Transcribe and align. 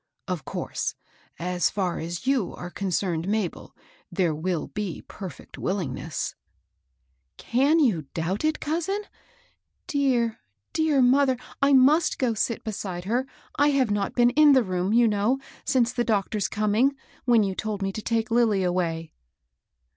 Of 0.27 0.45
course, 0.45 0.95
as 1.37 1.69
far 1.69 1.99
as 1.99 2.25
you 2.25 2.55
are 2.55 2.71
concerned, 2.71 3.27
Mabel, 3.27 3.75
there 4.11 4.33
will 4.33 4.65
be 4.69 5.03
perfect 5.03 5.59
willingness."" 5.59 6.33
Can 7.53 7.77
you 7.77 8.07
doubt 8.15 8.43
it, 8.43 8.59
cousin? 8.59 9.03
Dear, 9.85 10.39
dear 10.73 11.03
mother 11.03 11.33
1 11.59 11.59
I 11.61 11.73
must 11.73 12.17
go 12.17 12.33
sit 12.33 12.63
beside 12.63 13.05
her. 13.05 13.27
I 13.57 13.67
have 13.67 13.91
not 13.91 14.15
been 14.15 14.31
in 14.31 14.53
the 14.53 14.63
room, 14.63 14.91
you 14.91 15.07
know, 15.07 15.37
since 15.65 15.93
the 15.93 16.03
doctor's 16.03 16.47
coming, 16.47 16.95
when 17.25 17.43
you 17.43 17.53
told 17.53 17.83
me 17.83 17.91
to 17.91 18.01
take 18.01 18.31
Lilly 18.31 18.63
away." 18.63 19.13